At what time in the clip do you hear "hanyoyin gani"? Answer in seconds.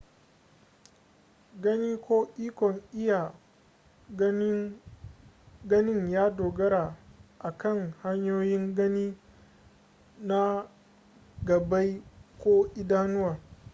8.03-9.17